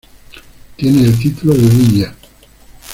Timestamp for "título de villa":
1.19-2.15